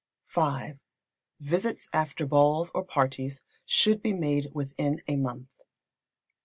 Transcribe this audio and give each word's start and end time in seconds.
v. 0.33 0.73
Visits 1.39 1.87
after 1.93 2.25
balls 2.25 2.71
or 2.73 2.83
parties 2.83 3.43
should 3.67 4.01
be 4.01 4.13
made 4.13 4.47
within 4.51 4.99
a 5.07 5.15
month. 5.15 5.49